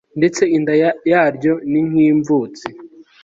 [0.19, 0.73] Ndetse inda
[1.11, 2.67] yaryo ni nk imvutsi